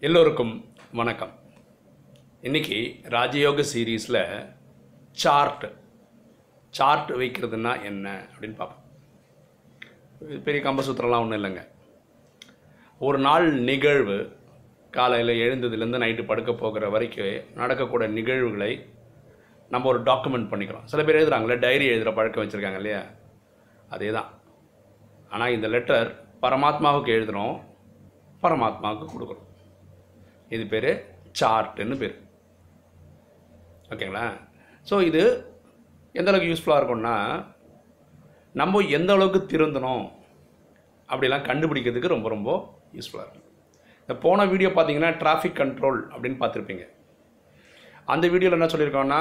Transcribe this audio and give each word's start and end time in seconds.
எல்லோருக்கும் 0.00 0.64
வணக்கம். 0.92 1.32
இன்னைக்கு 2.40 2.74
ராஜயோக 3.04 3.64
சீரீஸில் 3.74 4.54
சார்ட் 5.10 5.72
சார்ட் 6.70 7.10
வைக்கிறதுனா 7.10 7.82
என்ன 7.82 8.26
அப்படின்னு 8.34 8.54
பார்ப்போம். 8.54 8.84
பெரிய 10.44 10.70
கம்பசூத்திரம்லாம் 10.70 11.20
ஒன்றும் 11.20 11.44
இல்லைங்க. 11.44 11.68
ஒரு 12.98 13.18
நாள் 13.18 13.52
நிகழ்வு 13.52 14.36
காலையில் 14.90 15.40
எழுந்ததுலேருந்து 15.40 16.02
நைட்டு 16.04 16.26
படுக்க 16.26 16.52
போகிற 16.52 16.88
வரைக்கும் 16.88 17.54
நடக்கக்கூடிய 17.54 18.12
நிகழ்வுகளை 18.12 18.86
நம்ம 19.68 19.88
ஒரு 19.88 20.02
டாக்குமெண்ட் 20.02 20.50
பண்ணிக்கிறோம். 20.52 20.84
சில 20.84 21.04
பேர் 21.04 21.20
எழுதுகிறாங்களே 21.22 21.58
டைரி 21.58 21.86
எழுதுகிற 21.86 22.12
பழக்கம் 22.12 22.44
வச்சுருக்காங்க 22.44 22.74
இல்லையா? 22.74 23.02
அதே 23.88 24.10
தான் 24.10 24.30
ஆனால் 25.28 25.50
இந்த 25.50 25.68
லெட்டர் 25.68 26.24
பரமாத்மாவுக்கு 26.42 27.16
எழுதுகிறோம் 27.18 27.60
பரமாத்மாவுக்கு 28.42 29.06
கொடுக்குறோம். 29.12 29.46
இது 30.54 30.64
பேர் 30.72 30.90
சார்ட்டுன்னு 31.40 31.96
பேர். 32.02 32.16
ஓகேங்களா? 33.92 34.26
ஸோ 34.88 34.94
இது 35.08 35.22
எந்த 36.18 36.28
அளவுக்கு 36.30 36.52
யூஸ்ஃபுல்லாக 36.52 36.80
இருக்கும்னா 36.80 37.16
நம்ம 38.60 38.80
எந்த 38.98 39.10
அளவுக்கு 39.16 39.40
திருந்தணும் 39.52 40.06
அப்படிலாம் 41.08 41.46
கண்டுபிடிக்கிறதுக்கு 41.48 42.14
ரொம்ப 42.14 42.28
ரொம்ப 42.34 42.50
யூஸ்ஃபுல்லாக 42.96 43.26
இருக்கும். 43.26 43.44
இந்த 44.02 44.14
போன 44.24 44.46
வீடியோ 44.52 44.70
பார்த்தீங்கன்னா 44.76 45.10
டிராஃபிக் 45.22 45.58
கண்ட்ரோல் 45.60 46.00
அப்படின்னு 46.12 46.40
பார்த்துருப்பீங்க 46.42 46.84
அந்த 48.12 48.24
வீடியோவில் 48.32 48.58
என்ன 48.58 48.68
சொல்லியிருக்கோன்னா 48.72 49.20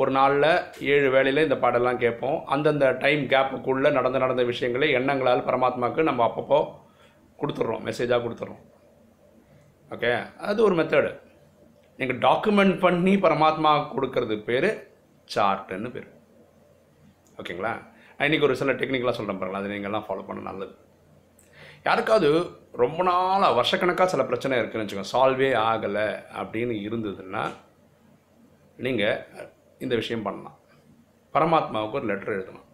ஒரு 0.00 0.10
நாளில் 0.16 0.50
ஏழு 0.92 1.08
வேளையில் 1.14 1.44
இந்த 1.46 1.56
பாடெல்லாம் 1.62 2.00
கேட்போம். 2.02 2.36
அந்தந்த 2.54 2.86
டைம் 3.04 3.22
கேப்புக்குள்ளே 3.32 3.90
நடந்த 3.98 4.18
நடந்த 4.24 4.42
விஷயங்களை 4.50 4.88
எண்ணங்களால் 4.98 5.46
பரமாத்மாவுக்கு 5.48 6.08
நம்ம 6.08 6.24
அப்பப்போ 6.28 6.60
கொடுத்துட்றோம். 7.40 7.84
மெசேஜாக 7.88 8.22
கொடுத்துட்றோம். 8.26 8.62
ஓகே 9.94 10.10
அது 10.48 10.60
ஒரு 10.66 10.74
மெத்தடு 10.80 11.10
நீங்கள் 12.00 12.20
டாக்குமெண்ட் 12.26 12.76
பண்ணி 12.84 13.14
பரமாத்மா 13.24 13.72
கொடுக்கறது 13.94 14.36
பேர் 14.48 14.68
சார்ட்டுன்னு 15.34 15.90
பேர். 15.96 16.08
ஓகேங்களா 17.40 17.72
இன்றைக்கி 18.26 18.46
ஒரு 18.48 18.56
சில 18.60 18.72
டெக்னிக்கலாக 18.72 19.14
சொல்கிறேன் 19.18 19.40
பாருங்களா 19.40 19.60
அது 19.62 19.72
நீங்கள்லாம் 19.72 20.06
ஃபாலோ 20.06 20.22
பண்ண 20.28 20.40
நல்லது. 20.50 20.74
யாருக்காவது 21.84 22.30
ரொம்ப 22.82 23.02
நாளாக 23.08 23.56
வருஷக்கணக்காக 23.58 24.12
சில 24.12 24.24
பிரச்சனை 24.24 24.58
இருக்குதுன்னு 24.60 24.84
வச்சுக்கோங்க. 24.84 25.12
சால்வே 25.12 25.50
ஆகலை 25.68 26.08
அப்படின்னு 26.40 26.74
இருந்ததுன்னா 26.86 27.44
நீங்கள் 28.86 29.22
இந்த 29.78 29.94
விஷயம் 30.00 30.26
பண்ணலாம். 30.26 30.58
பரமாத்மாவுக்கு 31.34 31.98
ஒரு 32.00 32.08
லெட்டர் 32.10 32.36
எழுதணும். 32.36 32.66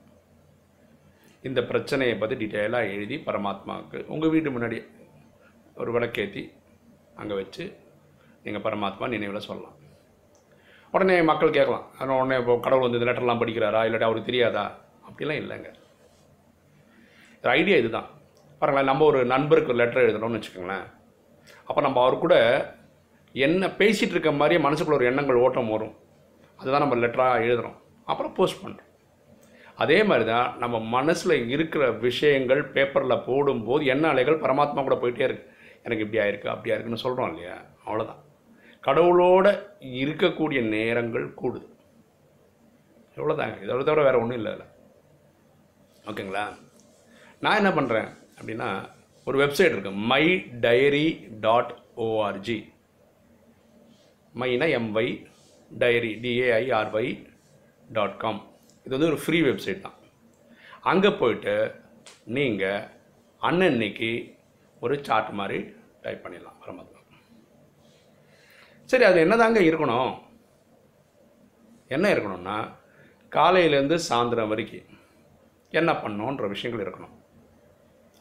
இந்த 1.43 1.61
பிரச்சனையை 1.71 2.15
பற்றி 2.17 2.37
டீட்டெயிலாக 2.43 2.93
எழுதி 2.95 3.17
பரமாத்மாவுக்கு 3.27 3.99
உங்கள் 4.15 4.33
வீட்டு 4.35 4.51
முன்னாடி 4.59 4.79
ஒரு 5.83 5.91
விளக்கேற்றி 5.97 6.43
அங்கே 7.21 7.35
வச்சு 7.41 7.65
நீங்கள் 8.45 8.65
பரமாத்மா 8.67 9.07
நினைவில் 9.15 9.47
சொல்லலாம். 9.49 9.77
உடனே 10.95 11.17
மக்கள் 11.31 11.57
கேட்கலாம் 11.57 11.87
ஆனால் 11.99 12.19
உடனே 12.21 12.37
இப்போ 12.41 12.55
கடவுள் 12.67 12.85
வந்து 12.87 12.99
இந்த 12.99 13.09
லெட்டர்லாம் 13.09 13.43
படிக்கிறாரா? 13.43 13.81
இல்லாட்டி 13.87 14.09
அவருக்கு 14.09 14.31
தெரியாதா? 14.31 14.65
அப்படிலாம் 15.09 15.41
இல்லைங்க. 15.43 15.71
ஒரு 17.43 17.51
ஐடியா 17.59 17.77
இதுதான். 17.83 18.09
பாருங்களேன் 18.61 18.91
நம்ம 18.91 19.05
ஒரு 19.05 19.21
நண்பருக்கு 19.33 19.73
ஒரு 19.73 19.81
லெட்டர் 19.83 20.05
எழுதணும்னு 20.07 20.39
வச்சுக்கோங்களேன். 20.39 20.87
அப்போ 21.69 21.81
நம்ம 21.87 22.01
அவர் 22.05 22.23
கூட 22.25 22.35
என்ன 23.47 23.67
பேசிகிட்டு 23.81 24.15
இருக்க 24.15 24.33
மாதிரியே 24.33 24.61
மனசுக்குள்ள 24.67 24.99
ஒரு 25.01 25.11
எண்ணங்கள் 25.11 25.43
ஓட்டம் 25.47 25.73
வரும். 25.75 25.95
அதுதான் 26.59 26.85
நம்ம 26.85 26.97
லெட்டராக 27.05 27.43
எழுதுகிறோம் 27.47 27.79
அப்புறம் 28.11 28.35
போஸ்ட் 28.37 28.63
பண்ணுறோம் 28.63 28.83
அதே 29.85 29.99
மாதிரி 30.09 30.25
தான் 30.31 30.49
நம்ம 30.63 30.77
மனசில் 30.97 31.35
இருக்கிற 31.55 31.85
விஷயங்கள் 32.07 32.63
பேப்பரில் 32.75 33.25
போடும்போது 33.29 33.85
எண்ண 33.95 34.05
அலைகள் 34.13 34.43
பரமாத்மா 34.45 34.83
கூட 34.87 34.97
போயிட்டே 35.03 35.27
இருக்குது 35.29 35.53
எனக்கு 35.87 36.05
இப்படி 36.05 36.21
ஆயிருக்கு 36.23 36.53
அப்படி 36.53 36.73
ஆயிருக்குன்னு 36.73 37.05
சொல்கிறோம் 37.05 37.31
இல்லையா? 37.33 37.57
அவ்வளோதான் 37.87 38.23
கடவுளோட 38.87 39.47
இருக்கக்கூடிய 40.03 40.61
நேரங்கள் 40.75 41.27
கூடுது. 41.41 41.67
இவ்வளோதாங்க 43.17 43.59
இதோட 43.65 43.83
தவிர 43.89 44.03
வேறு 44.07 44.21
ஒன்றும் 44.23 44.39
இல்லை 44.41 44.53
ஓகேங்களா? 46.11 46.45
நான் 47.45 47.59
என்ன 47.61 47.71
பண்ணுறேன் 47.79 48.11
அப்படின்னா 48.39 48.69
ஒரு 49.27 49.37
வெப்சைட் 49.43 49.75
இருக்குது 49.75 50.03
மை 50.11 50.25
டைரி 50.65 51.07
டாட் 51.47 51.73
ஓஆர்ஜி 52.05 52.59
மைனா 54.41 54.67
MY 54.79 55.11
diary 55.71 56.11
DAIRY 56.23 57.11
dot 57.97 58.17
com. 58.23 58.41
இது 58.85 58.95
வந்து 58.97 59.11
ஒரு 59.13 59.21
ஃப்ரீ 59.23 59.39
வெப்சைட் 59.49 59.85
தான். 59.87 59.97
அங்கே 60.91 61.11
போயிட்டு 61.21 61.55
நீங்கள் 62.37 62.85
அன்னன்னைக்கு 63.43 64.11
ஒரு 64.81 64.95
சார்ட் 65.07 65.31
மாதிரி 65.41 65.59
டைப் 66.07 66.25
பண்ணிடலாம் 66.25 66.61
பரமாத்மா 66.63 66.95
சரி 68.91 69.05
அது 69.05 69.25
என்னதாங்க 69.25 69.61
இருக்கணும்? 69.69 70.11
என்ன 71.89 72.15
இருக்கணும்னா 72.15 72.57
காலையிலேருந்து 73.37 73.97
சாயந்தரம் 74.09 74.49
வரைக்கும் 74.49 74.95
என்ன 75.71 75.93
பண்ணோன்ற 75.93 76.49
விஷயங்கள் 76.49 76.87
இருக்கணும். 76.87 77.15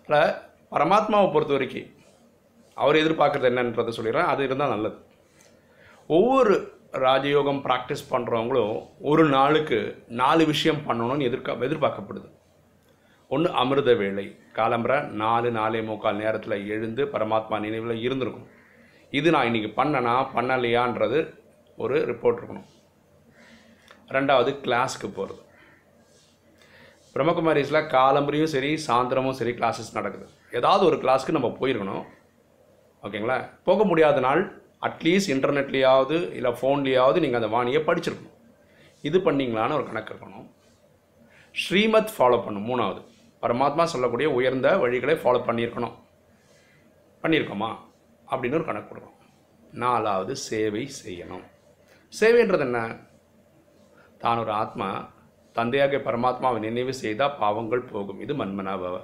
இல்லை 0.07 0.23
பரமாத்மாவை 0.71 1.31
பொறுத்த 1.33 1.53
வரைக்கும் 1.53 1.91
அவர் 2.73 2.95
எதிர்பார்க்குறது 2.95 3.49
என்னன்றதை 3.49 3.91
சொல்லிடுறேன். 3.97 4.31
அது 4.33 4.43
இருந்தால் 4.43 4.69
நல்லது. 4.69 4.97
ஒவ்வொரு 6.07 6.55
ராஜயோகம் 6.91 7.61
ப்ராக்டிஸ் 7.67 8.09
பண்ணுறவங்களும் 8.09 8.75
ஒரு 8.99 9.23
நாளுக்கு 9.29 10.03
நாலு 10.07 10.45
விஷயம் 10.45 10.81
பண்ணணும்னு 10.87 11.27
எதிர்க்க 11.29 11.53
எதிர்பார்க்கப்படுது. 11.53 12.29
ஒன்று 13.33 13.49
அமிர்த 13.61 13.93
வேலை 13.93 14.25
காலம்பரை 14.57 14.97
நாலு 15.21 15.49
நாலே 15.51 15.81
முக்கால் 15.81 16.19
நேரத்தில் 16.23 16.65
எழுந்து 16.73 17.05
பரமாத்மா 17.13 17.59
நினைவில் 17.65 18.03
இருந்திருக்கும் 18.05 18.49
இது 19.11 19.31
நான் 19.35 19.47
இன்றைக்கி 19.49 19.69
பண்ணனா 19.79 20.13
பண்ணலையான்றது 20.35 21.19
ஒரு 21.83 21.95
ரிப்போர்ட் 22.09 22.39
இருக்கணும். 22.39 22.67
ரெண்டாவது 24.15 24.51
கிளாஸ்க்கு 24.65 25.07
போகிறது 25.17 25.41
பிரம்மகுமாரிஸில் 27.15 27.89
காலம்பரையும் 27.95 28.53
சரி 28.53 28.71
சாயந்தரமும் 28.87 29.37
சரி 29.39 29.51
கிளாஸஸ் 29.51 29.95
நடக்குது. 29.97 30.27
ஏதாவது 30.51 30.85
ஒரு 30.85 30.97
கிளாஸ்க்கு 31.03 31.37
நம்ம 31.37 31.51
போயிருக்கணும். 31.59 32.05
ஓகேங்களா? 33.03 33.37
போக 33.63 33.83
முடியாத 33.83 34.19
நாள் 34.27 34.41
அட்லீஸ்ட் 34.87 35.33
இன்டர்நெட்லேயாவது 35.35 36.17
இல்லை 36.37 36.51
ஃபோன்லேயாவது 36.61 37.19
நீங்கள் 37.25 37.41
அந்த 37.41 37.51
வாணியை 37.55 37.81
படிச்சிருக்கணும். 37.89 38.37
இது 39.09 39.17
பண்ணிங்களான்னு 39.19 39.77
ஒரு 39.79 39.85
கணக்கு 39.89 40.13
இருக்கணும். 40.13 40.47
ஸ்ரீமத் 41.55 42.15
ஃபாலோ 42.17 42.39
பண்ணும் 42.45 42.69
மூணாவது. 42.71 43.01
பரமாத்மா 43.45 43.83
சொல்லக்கூடிய 43.83 44.29
உயர்ந்த 44.29 44.77
வழிகளை 44.77 45.15
ஃபாலோ 45.15 45.41
பண்ணியிருக்கணும். 45.47 45.95
பண்ணியிருக்கோமா? 47.21 47.75
அப்படின்னு 48.31 48.53
ஒரு 48.53 48.65
கணக்கு 48.65 48.95
கொடுக்கணும். 48.95 49.17
நாலாவது 49.71 50.35
சேவை 50.35 50.89
செய்யணும். 51.05 51.43
சேவைன்றது 52.21 52.59
என்ன? 52.59 52.97
தான் 54.17 54.37
ஒரு 54.37 54.51
ஆத்மா 54.51 55.09
தந்தையாக 55.53 55.97
பரமாத்மாவை 55.97 56.59
நினைவு 56.59 56.93
செய்தால் 56.93 57.37
பாவங்கள் 57.37 57.81
போகும். 57.81 58.19
இது 58.19 58.33
மன்மனாபவ 58.33 59.01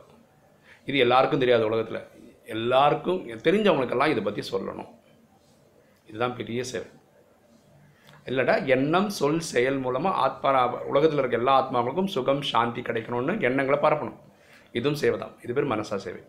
இது 0.85 0.97
எல்லாருக்கும் 0.97 1.40
தெரியாது 1.40 1.66
உலகத்தில். 1.66 2.07
எல்லாருக்கும் 2.46 3.28
தெரிஞ்சவங்களுக்கெல்லாம் 3.28 4.09
இதை 4.09 4.24
பற்றி 4.24 4.50
சொல்லணும். 4.51 4.88
இதுதான் 6.07 6.35
பெரிய 6.35 6.63
சேவை. 6.63 6.88
இல்லைடா 8.25 8.66
எண்ணம் 8.66 9.09
சொல் 9.09 9.40
செயல் 9.40 9.78
மூலமாக 9.78 10.16
ஆத்மா 10.16 10.68
உலகத்தில் 10.68 11.19
இருக்க 11.19 11.38
எல்லா 11.38 11.53
ஆத்மாவுக்கும் 11.59 12.06
சுகம் 12.06 12.41
சாந்தி 12.41 12.81
கிடைக்கணும்னு 12.81 13.41
எண்ணங்களை 13.41 13.80
பரப்பணும். 13.80 14.19
இதுவும் 14.78 15.00
சேவை 15.02 15.18
தான் 15.24 15.36
இது 15.44 15.56
பேர் 15.56 15.72
மனசா 15.74 15.98
சேவை. 16.06 16.22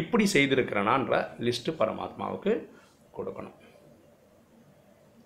இப்படி 0.00 0.24
செய்திருக்கிறனான்ற 0.34 1.14
லிஸ்ட்டு 1.46 1.76
பரமாத்மாவுக்கு 1.80 2.52
கொடுக்கணும். 3.16 3.58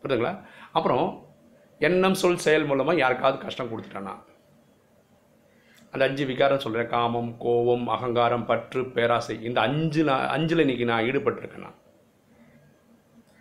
புரியுதுங்களா? 0.02 0.34
அப்புறம் 0.78 1.06
எண்ணம் 1.86 2.18
சொல் 2.22 2.42
செயல் 2.46 2.68
மூலமாக 2.70 3.02
யாருக்காவது 3.04 3.38
கஷ்டம் 3.44 3.70
கொடுத்துட்டானா 3.72 4.14
அந்த 5.92 6.02
அஞ்சு 6.08 6.24
விகாரம் 6.30 6.62
சொல்கிறேன் 6.62 6.90
காமம் 6.94 7.30
கோபம் 7.44 7.86
அகங்காரம் 7.94 8.46
பற்று 8.48 8.80
பேராசை 8.96 9.34
இந்த 9.48 9.58
அஞ்சு 9.68 10.00
நான் 10.08 10.24
அஞ்சில் 10.34 10.62
இன்றைக்கி 10.64 10.86
நான் 10.90 11.06
ஈடுபட்டிருக்கேன் 11.08 11.64
நான் 11.66 11.78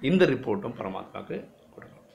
இந்த 0.10 0.24
ரிப்போர்ட்டும் 0.32 0.78
பரமாத்மாவுக்கு 0.80 1.38
கொடுக்கணும். 1.74 2.08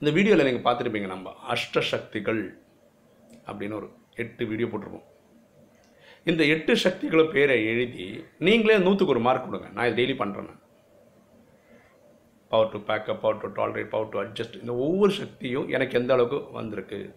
இந்த 0.00 0.10
வீடியோவில் 0.16 0.46
நீங்கள் 0.48 0.66
பார்த்துருப்பீங்க 0.68 1.10
நம்ம 1.14 1.34
அஷ்டசக்திகள் 1.54 2.42
அப்படின்னு 3.48 3.78
ஒரு 3.80 3.88
எட்டு 4.24 4.42
வீடியோ 4.52 4.68
போட்டிருப்போம். 4.72 5.06
இந்த 6.30 6.44
எட்டு 6.44 6.76
சக்திகளும் 6.76 7.32
பேரை 7.32 7.56
எழுதி 7.66 8.24
நீங்களே 8.38 8.78
நூற்றுக்கு 8.78 9.12
ஒரு 9.14 9.20
மார்க் 9.20 9.44
கொடுங்க. 9.44 9.68
நான் 9.68 9.88
இது 9.90 10.02
டெய்லி 10.02 10.16
பண்ணுறேன் 10.22 10.54
power 12.48 12.72
to 12.72 12.78
backup 12.78 13.20
power 13.20 13.40
to 13.42 13.48
tolerate 13.58 13.88
power 13.88 14.08
to 14.08 14.22
adjust 14.22 14.60
இந்த 14.60 14.74
ஒவ்வொரு 14.74 15.12
சக்தியும் 15.12 15.68
எனக்கு 15.68 15.98
எந்த 15.98 16.12
அளவுக்கு 16.12 16.52
வந்திருக்கு? 16.52 17.14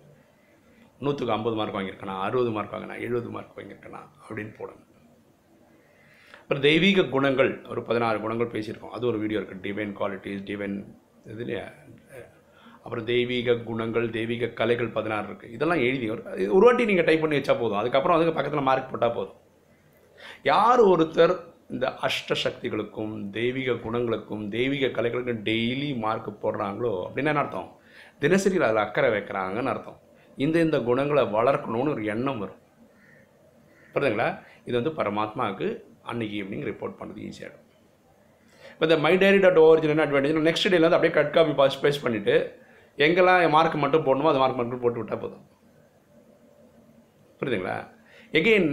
நூற்றுக்கு 0.99 1.33
ஐம்பது 1.33 1.55
மார்க் 1.55 1.75
வாங்கியிருக்கேனா? 1.75 2.21
அறுபது 2.21 2.51
மார்க் 2.51 2.73
வாங்கினா? 2.73 2.99
எழுபது 2.99 3.29
மார்க் 3.29 3.57
வாங்கியிருக்கேனா? 3.57 4.01
அப்படின்னு 4.29 4.53
போடணும். 4.59 4.85
அப்புறம் 6.41 6.63
தெய்வீக 6.63 7.03
குணங்கள் 7.03 7.65
ஒரு 7.65 7.83
பதினாறு 7.83 8.19
குணங்கள் 8.21 8.47
பேசியிருக்கோம். 8.47 8.95
அது 8.97 9.07
ஒரு 9.07 9.17
வீடியோ 9.17 9.39
இருக்குது 9.39 9.65
டிவைன் 9.67 9.93
குவாலிட்டிஸ் 9.99 10.45
டிவைன் 10.51 10.77
இதுலையே 11.27 11.63
அப்புறம் 12.89 13.07
தெய்வீக 13.09 13.53
குணங்கள் 13.65 14.05
தெய்வீக 14.15 14.47
கலைகள் 14.59 14.87
பதினாறு 14.95 15.27
இருக்குது 15.29 15.51
இதெல்லாம் 15.55 15.81
எழுதி 15.87 16.05
ஒரு 16.13 16.21
ஒரு 16.55 16.63
வாட்டி 16.65 16.87
நீங்கள் 16.89 17.05
டைப் 17.07 17.21
பண்ணி 17.23 17.37
வச்சா 17.37 17.53
போதும். 17.59 17.79
அதுக்கப்புறம் 17.81 18.15
அதுக்கு 18.15 18.33
பக்கத்தில் 18.37 18.65
மார்க் 18.67 18.89
போட்டால் 18.91 19.13
போதும். 19.17 19.35
யார் 20.49 20.81
ஒருத்தர் 20.91 21.33
இந்த 21.73 21.87
அஷ்ட 22.07 22.37
சக்திகளுக்கும் 22.43 23.13
தெய்வீக 23.37 23.75
குணங்களுக்கும் 23.85 24.43
தெய்வீக 24.55 24.89
கலைகளுக்கும் 24.97 25.43
டெய்லி 25.49 25.89
மார்க் 26.05 26.31
போடுறாங்களோ 26.43 26.93
அப்படின்னா 27.05 27.33
என்ன 27.33 27.43
அர்த்தம்? 27.43 27.69
தினசரி 28.23 28.63
அதில் 28.67 28.83
அக்கறை 28.85 29.11
வைக்கிறாங்கன்னு 29.15 29.73
அர்த்தம். 29.73 29.99
இந்த 30.45 30.59
இந்த 30.67 30.79
குணங்களை 30.89 31.25
வளர்க்கணும்னு 31.37 31.93
ஒரு 31.95 32.05
எண்ணம் 32.15 32.41
வரும். 32.43 32.61
புரியுதுங்களா? 33.95 34.29
இது 34.67 34.75
வந்து 34.81 34.93
பரமாத்மாவுக்கு 35.01 35.67
அன்னைக்கு 36.11 36.37
ஈவினிங் 36.41 36.67
ரிப்போர்ட் 36.71 36.97
பண்ணுறது 37.01 37.27
ஈஸியாகிடும் 37.29 37.65
இப்போ 38.71 38.85
இந்த 38.87 38.97
my 39.05 39.13
diary 39.21 39.39
dot 39.45 39.61
original 39.67 40.01
advantage 40.05 40.47
next 40.49 40.67
டேலேருந்து 40.73 40.97
அப்படியே 40.97 41.15
கட் 41.15 41.33
காப்பி 41.37 41.53
பாஸ் 41.61 41.79
பேஸ்ட் 41.83 42.03
பண்ணிவிட்டு 42.05 42.35
எங்கெல்லாம் 43.05 43.53
மார்க் 43.55 43.83
மட்டும் 43.83 44.05
போடணுமோ 44.07 44.31
அது 44.31 44.41
மார்க் 44.41 44.59
மட்டும் 44.59 44.83
போட்டு 44.83 45.01
விட்டால் 45.01 45.21
போதும். 45.23 45.43
புரியுதுங்களா? 47.39 47.75
எகெயின் 48.39 48.69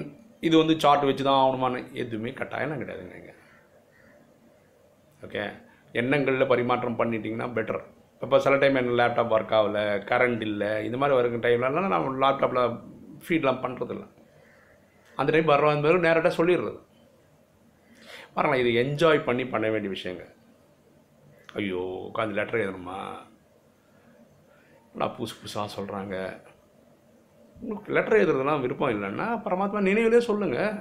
இது 0.46 0.55
வந்து 0.61 0.75
சார்ட் 0.84 1.05
வச்சு 1.08 1.23
தான் 1.26 1.40
ஆகணுமான்னு 1.43 1.78
எதுவுமே 2.02 2.32
கட்டாயம் 2.40 2.81
கிடையாதுங்க 2.81 3.14
நீங்கள் 3.19 3.38
ஓகே 5.26 5.44
எண்ணங்களில் 6.00 6.50
பரிமாற்றம் 6.52 6.99
பண்ணிட்டீங்கன்னா 6.99 7.46
பெட்டர் 7.58 7.81
இப்போ 8.25 8.37
சில 8.44 8.56
டைம் 8.62 8.78
என்ன 8.81 8.96
லேப்டாப் 9.00 9.32
ஒர்க் 9.37 9.55
ஆகல 9.58 9.78
கரண்ட் 10.11 10.43
இல்லை 10.49 10.70
இந்த 10.87 10.96
மாதிரி 11.00 11.17
வருகிற 11.19 11.40
டைம்லலாம் 11.46 11.94
நம்ம 11.94 12.17
லேப்டாப்பில் 12.25 12.76
ஃபீட்லாம் 13.25 13.62
பண்ணுறதில்ல 13.64 14.05
அந்த 15.19 15.31
டைம் 15.34 15.50
வர்ற 15.52 15.67
மாதிரி 15.82 16.06
நேரட்டாக 16.06 16.34
சொல்லிடுறது. 16.38 16.79
பாருங்களேன் 18.34 18.62
இது 18.62 18.72
என்ஜாய் 18.82 19.26
பண்ணி 19.29 19.44
பண்ண 19.52 19.67
வேண்டிய 19.75 19.90
விஷயங்க. 19.94 20.25
ஐயோ 21.61 21.82
உட்காந்து 22.08 22.38
லெட்டர் 22.38 22.64
எழுதணுமா? 22.64 22.99
நல்லா 24.96 25.14
புதுசு 25.14 25.34
புதுசாக 25.40 25.69
சொல்கிறாங்க 25.78 26.40
உங்களுக்கு 27.60 27.93
லெட்டர் 27.93 28.19
எழுதுறதுலாம் 28.19 28.60
விருப்பம் 28.60 28.90
இல்லைன்னா 28.90 29.22
பரமாத்மா 29.22 29.81
நினைவிலே 29.88 30.19
சொல்லுங்கள் 30.19 30.75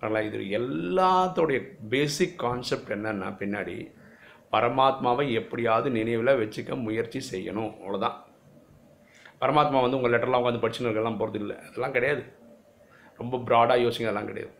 நல்லா 0.00 0.20
இது 0.20 0.38
எல்லாத்தோடைய 0.38 1.66
பேசிக் 1.88 2.38
கான்செப்ட் 2.38 2.92
என்னென்னா 2.92 3.28
பின்னாடி 3.38 3.92
பரமாத்மாவை 4.52 5.32
எப்படியாவது 5.32 5.90
நினைவில் 5.90 6.34
வச்சுக்க 6.34 6.82
முயற்சி 6.82 7.20
செய்யணும். 7.30 7.74
அவ்வளோதான் 7.86 8.16
பரமாத்மா 9.40 9.80
வந்து 9.80 10.00
உங்கள் 10.00 10.12
லெட்டர்லாம் 10.12 10.42
உட்காந்து 10.42 10.62
படிச்சுன்னு 10.64 11.02
போகிறது 11.02 11.38
இல்லை. 11.38 11.56
அதெல்லாம் 11.58 11.92
கிடையாது. 11.92 12.24
ரொம்ப 13.18 13.36
ப்ராடாக 13.36 13.82
யோசிங்க 13.86 14.02
அதெல்லாம் 14.02 14.26
கிடையாது. 14.26 14.54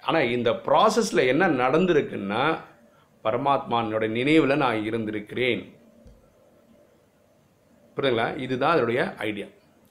ஆனால் 0.00 0.28
இந்த 0.28 0.50
ப்ராசஸில் 0.50 1.26
என்ன 1.26 1.48
நடந்திருக்குன்னா 1.48 2.58
பரமாத்மானோட 3.24 4.08
நினைவில் 4.08 4.56
நான் 4.56 4.84
இருந்திருக்கிறேன். 4.84 5.80
புரியுதுங்களா? 7.96 8.26
இதுதான் 8.44 8.74
அதனுடைய 8.74 9.00
ஐடியா 9.28 9.48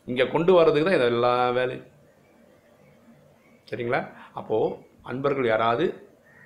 இங்கே 0.08 0.26
கொண்டு 0.36 0.52
வர்றதுக்கு 0.58 0.88
தான் 0.88 0.98
இது 1.00 1.10
எல்லா 1.16 1.34
வேலையும் 1.58 1.88
சரிங்களா? 3.70 4.00
அப்போது 4.40 4.78
அன்பர்கள் 5.12 5.52
யாராவது 5.54 5.86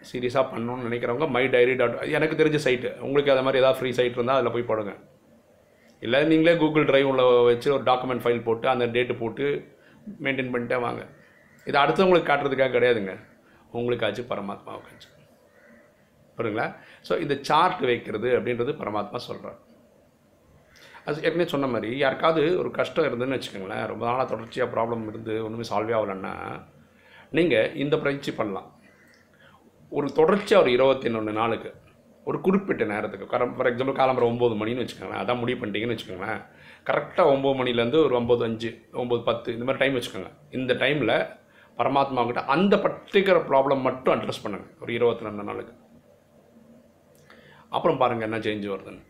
சீரியஸாக 0.10 0.46
பண்ணணும்னு 0.52 0.88
நினைக்கிறவங்க 0.88 1.28
மை 1.36 1.44
டைரி 1.54 1.74
டாட் 1.80 1.96
எனக்கு 2.18 2.40
தெரிஞ்ச 2.42 2.58
சைட்டு 2.66 2.90
உங்களுக்கு 3.06 3.32
அது 3.34 3.44
மாதிரி 3.46 3.62
ஏதாவது 3.62 3.80
ஃப்ரீ 3.80 3.92
சைட் 4.00 4.18
இருந்தால் 4.18 4.40
அதில் 4.40 4.56
போய் 4.56 4.70
போடுங்க. 4.70 4.94
இல்லை 6.02 6.20
நீங்களே 6.32 6.54
கூகுள் 6.62 6.88
டிரைவ் 6.90 7.10
உள்ள 7.12 7.24
வச்சு 7.50 7.68
ஒரு 7.78 7.84
டாக்குமெண்ட் 7.90 8.24
ஃபைல் 8.24 8.46
போட்டு 8.48 8.68
அந்த 8.74 8.86
டேட்டு 8.96 9.14
போட்டு 9.22 9.46
மெயின்டைன் 10.26 10.52
பண்ணிட்டே 10.54 10.78
வாங்க. 10.86 11.04
இது 11.68 11.78
அடுத்தவங்களுக்கு 11.84 12.30
காட்டுறதுக்காக 12.32 12.74
கிடையாதுங்க. 12.76 13.14
உங்களுக்காச்சு 13.78 14.24
பரமாத்மாவுக்காச்சு. 14.32 15.10
புரியுங்களா 16.38 16.68
ஸோ 17.08 17.14
இந்த 17.24 17.36
சார்ட் 17.50 17.84
வைக்கிறது 17.92 18.30
அப்படின்றது 18.38 18.72
பரமாத்மா 18.82 19.20
சொல்கிறார் 19.30 19.60
அது 21.08 21.24
ஏற்கனவே 21.26 21.48
சொன்ன 21.54 21.68
மாதிரி 21.74 21.90
யாருக்காவது 22.04 22.44
ஒரு 22.62 22.70
கஷ்டம் 22.78 23.08
இருந்துன்னு 23.08 23.38
வச்சுக்கோங்களேன் 23.38 23.86
ரொம்ப 23.92 24.04
நாளாக 24.10 24.26
தொடர்ச்சியாக 24.32 24.70
ப்ராப்ளம் 24.76 25.08
இருந்து 25.12 25.34
ஒன்றுமே 25.46 25.66
சால்வே 25.72 25.96
ஆகலைன்னா 26.00 26.34
நீங்கள் 27.38 27.74
இந்த 27.84 27.96
பயிற்சி 28.06 28.32
பண்ணலாம். 28.40 28.70
ஒரு 29.98 30.08
தொடர்ச்சியாக 30.20 30.64
ஒரு 30.64 30.72
இருபத்தி 30.78 31.10
ஒன்று 31.20 31.34
நாளுக்கு 31.40 31.72
ஒரு 32.30 32.38
குறிப்பிட்ட 32.46 32.84
நேரத்துக்கு 32.92 33.26
கரம் 33.34 33.56
ஃபார் 33.56 33.70
எக்ஸாம்பிள் 33.72 33.98
காலம்பரம் 34.02 34.32
ஒம்பது 34.34 34.56
மணின்னு 34.62 34.84
வச்சுக்கோங்களேன் 34.84 35.24
அதான் 35.24 35.42
முடிவு 35.42 35.60
பண்ணிட்டீங்கன்னு 35.62 35.96
வச்சுக்கோங்களேன் 35.96 36.42
கரெக்டாக 36.90 37.34
ஒம்பது 37.34 37.56
மணிலேருந்து 37.60 38.00
ஒரு 38.06 38.14
ஒம்பது 38.20 38.44
அஞ்சு 38.48 38.70
ஒம்பது 39.02 39.22
பத்து 39.30 39.54
இந்த 39.56 39.66
மாதிரி 39.68 39.82
டைம் 39.84 39.98
வச்சுக்கோங்க. 39.98 40.32
இந்த 40.58 40.74
டைமில் 40.84 41.16
பரமாத்மாவுக்கிட்ட 41.80 42.44
அந்த 42.56 42.76
பர்டிகுலர் 42.86 43.48
ப்ராப்ளம் 43.52 43.82
மட்டும் 43.88 44.14
அட்ரஸ் 44.16 44.44
பண்ணுங்க 44.44 44.68
ஒரு 44.82 44.94
இருபத்தி 44.94 45.28
ரெண்டு 45.28 45.46
நாளுக்கு. 45.50 45.74
அப்புறம் 47.70 48.00
பாருங்கள் 48.04 48.28
என்ன 48.30 48.40
சேஞ்ச் 48.48 48.68
வருதுன்னு. 48.74 49.04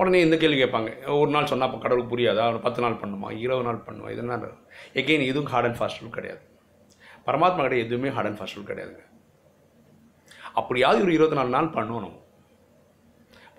உடனே 0.00 0.18
இந்த 0.24 0.36
கேள்வி 0.42 0.58
கேட்பாங்க. 0.62 0.90
ஒரு 1.20 1.30
நாள் 1.34 1.50
சொன்னால் 1.50 1.68
அப்போ 1.68 1.80
கடவுளுக்கு 1.82 2.12
புரியாதா? 2.12 2.44
ஒரு 2.52 2.60
பத்து 2.66 2.82
நாள் 2.84 3.00
பண்ணுமா? 3.02 3.28
இருபது 3.44 3.66
நாள் 3.68 3.84
பண்ணுமா? 3.86 4.10
இதெல்லாம் 4.14 4.44
எகெயின் 5.00 5.24
இதுவும் 5.30 5.50
ஹார்ட் 5.52 5.68
அண்ட் 5.68 5.78
ஃபாஸ்ட் 5.78 6.00
ரூல் 6.02 6.16
கிடையாது. 6.16 6.42
பரமாத்மா 7.28 7.62
கிட்ட 7.64 7.76
எதுவுமே 7.84 8.10
ஹார்ட் 8.16 8.28
அண்ட் 8.30 8.38
ஃபாஸ்ட் 8.40 8.56
ரூல் 8.56 8.70
கிடையாதுங்க. 8.70 9.04
அப்படியாவது 10.60 11.00
ஒரு 11.04 11.12
இருபத்தி 11.12 11.38
நாலு 11.38 11.50
நாள் 11.56 11.74
பண்ணணும். 11.76 12.18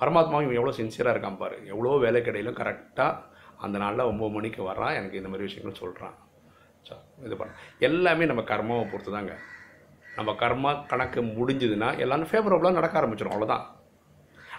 பரமாத்மாவும் 0.01 0.45
இவன் 0.48 0.60
எவ்வளோ 0.60 0.75
சின்சியராக 0.80 1.13
இருக்கான் 1.16 1.39
பாரு. 1.42 1.57
எவ்வளோ 1.74 1.98
வேலை 2.06 2.22
கிடையிலும் 2.22 2.57
கரெக்டாக 2.60 3.22
அந்த 3.66 3.78
நாளில் 3.83 4.10
ஒம்பது 4.12 4.31
மணிக்கு 4.38 4.62
வர்றான். 4.69 4.95
எனக்கு 5.00 5.19
இந்த 5.19 5.30
மாதிரி 5.30 5.48
விஷயங்கள் 5.48 5.80
சொல்கிறான் 5.83 6.16
ஸோ 6.88 6.95
இது 7.25 7.36
பண்ண. 7.38 7.54
எல்லாமே 7.88 8.25
நம்ம 8.25 8.42
கர்மாவை 8.51 8.86
பொறுத்து 8.92 9.12
தாங்க 9.16 9.33
நம்ம 10.18 10.31
கர்மா 10.42 10.72
கணக்கு 10.92 11.22
முடிஞ்சதுன்னா 11.22 11.90
எல்லாமே 12.04 12.28
ஃபேவரபுளாக 12.31 12.78
நடக்க 12.80 13.01
ஆரம்பிச்சிடும் 13.01 13.33
அவ்வளோதான் 13.36 13.66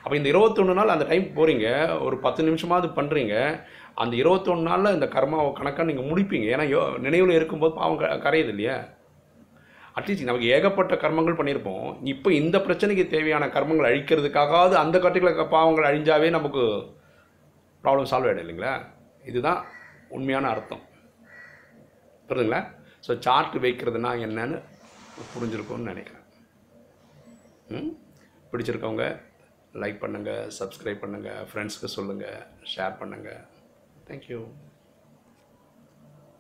அப்போ 0.03 0.17
இந்த 0.17 0.29
இருபத்தொன்று 0.29 0.75
நாள் 0.75 0.89
அந்த 0.89 1.05
டைம் 1.05 1.23
போகிறீங்க 1.23 2.01
ஒரு 2.01 2.19
பத்து 2.19 2.45
நிமிஷமாவது 2.45 2.91
பண்ணுறீங்க 2.97 3.65
அந்த 3.95 4.17
இருபத்தொன்று 4.17 4.63
நாளில் 4.63 4.93
இந்த 4.93 5.07
கர்மாவை 5.07 5.53
கணக்காக 5.53 5.93
நீங்கள் 5.93 6.05
முடிப்பீங்க. 6.05 6.57
ஏன்னா 6.57 6.77
யோ 6.77 6.99
நினைவில் 6.99 7.35
இருக்கும்போது 7.35 7.75
பாவம் 7.75 8.21
க- 8.21 8.31
கரையுது 8.31 8.49
இல்லையா? 8.49 8.85
அட்லீஸ்ட் 10.01 10.23
நமக்கு 10.23 10.47
ஏகப்பட்ட 10.47 10.95
கர்மங்கள் 10.95 11.37
பண்ணியிருப்போம். 11.37 11.99
இப்போ 12.03 12.33
இந்த 12.33 12.59
பிரச்சனைக்கு 12.59 13.07
தேவையான 13.09 13.47
கர்மங்கள் 13.47 13.91
அழிக்கிறதுக்காகாவது 13.93 14.73
அந்த 14.73 14.99
கட்டில 14.99 15.49
பாவங்கள் 15.49 15.85
அழிஞ்சாவே 15.85 16.31
நமக்கு 16.31 16.59
ப்ராப்ளம் 17.85 18.07
சால்வ் 18.11 18.29
ஆகிடும் 18.29 18.45
இல்லைங்களா? 18.47 18.81
இதுதான் 19.25 19.65
உண்மையான 20.09 20.49
அர்த்தம். 20.49 20.81
புரியுதுங்களா? 22.29 22.65
ஸோ 23.09 23.19
சார்ட் 23.19 23.55
வைக்கிறதுனா 23.55 24.11
என்னன்னு 24.27 24.63
புரிஞ்சிருக்கும்னு 25.39 25.93
நினைக்கிறேன். 25.93 26.23
ம்? 27.69 27.97
பிடிச்சிருக்கவங்க 28.53 29.27
லைக் 29.75 30.01
பண்ணுங்கள் 30.01 30.49
சப்ஸ்கிரைப் 30.59 31.03
பண்ணுங்கள் 31.03 31.45
ஃப்ரெண்ட்ஸ்க்கு 31.51 31.91
சொல்லுங்கள் 31.97 32.39
ஷேர் 32.65 32.99
பண்ணுங்கள் 32.99 33.43
தேங்க்யூ 34.09 34.41